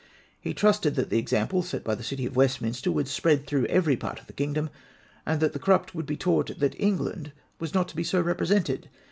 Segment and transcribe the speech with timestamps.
[0.39, 3.95] He trusted that the example set by the City of Westminster would spread through every
[3.95, 4.71] part of the kingdom,
[5.27, 8.89] and that the corrupt would be taught that England was not to be so represented.